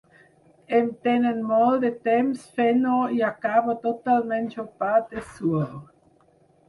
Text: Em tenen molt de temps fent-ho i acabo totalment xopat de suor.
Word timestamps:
Em 0.75 0.87
tenen 1.07 1.43
molt 1.49 1.83
de 1.83 1.91
temps 2.09 2.47
fent-ho 2.61 2.95
i 3.17 3.23
acabo 3.29 3.77
totalment 3.87 4.49
xopat 4.57 5.15
de 5.17 5.25
suor. 5.35 5.73